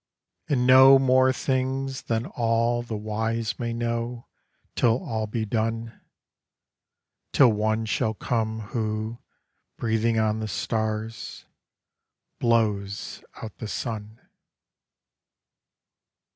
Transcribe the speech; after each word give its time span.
And 0.49 0.65
know 0.65 0.97
more 0.97 1.31
things 1.31 2.01
than 2.01 2.25
all 2.25 2.81
the 2.81 2.97
wise 2.97 3.59
may 3.59 3.71
know 3.71 4.25
Till 4.75 4.97
all 5.07 5.27
be 5.27 5.45
done; 5.45 6.01
Till 7.31 7.51
One 7.53 7.85
shall 7.85 8.15
come 8.15 8.61
who, 8.73 9.19
breathing 9.77 10.17
on 10.17 10.39
the 10.39 10.47
stars, 10.47 11.45
Blows 12.39 13.23
out 13.43 13.59
the 13.59 13.67
sun. 13.67 14.19